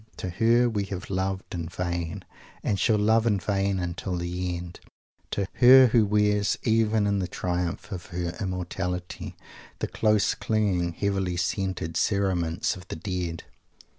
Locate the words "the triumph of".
7.19-8.07